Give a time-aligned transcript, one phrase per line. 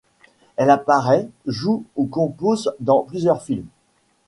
[0.55, 3.67] Elle apparaît, joue ou compose dans plusieurs films.